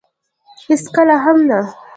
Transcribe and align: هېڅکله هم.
هېڅکله 0.67 1.15
هم. 1.23 1.39